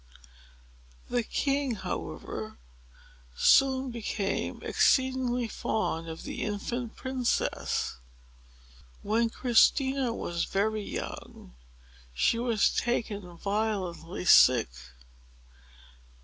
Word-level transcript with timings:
The 1.11 1.21
king, 1.21 1.75
however, 1.75 2.57
soon 3.37 3.91
became 3.91 4.59
exceedingly 4.63 5.47
fond 5.47 6.09
of 6.09 6.23
the 6.23 6.41
infant 6.41 6.95
princess. 6.95 7.97
When 9.03 9.29
Christina 9.29 10.11
was 10.11 10.45
very 10.45 10.81
young, 10.81 11.53
she 12.15 12.39
was 12.39 12.73
taken 12.75 13.37
violently 13.37 14.25
sick. 14.25 14.69